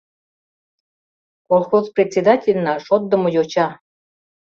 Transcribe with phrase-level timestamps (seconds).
[1.47, 3.67] —Колхоз председательна, шотдымо йоча.